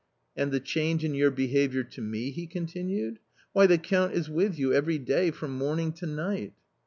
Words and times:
"And 0.35 0.51
the 0.51 0.59
change 0.59 1.03
in 1.05 1.13
your 1.13 1.29
behaviour 1.29 1.83
to 1.83 2.01
me?" 2.01 2.31
he 2.31 2.47
continued;" 2.47 3.19
why, 3.53 3.67
the 3.67 3.77
Count 3.77 4.13
is 4.15 4.31
with 4.31 4.57
you 4.57 4.73
every 4.73 4.97
day 4.97 5.29
from 5.29 5.55
morning 5.55 5.93
to 5.93 6.07
night 6.07 6.53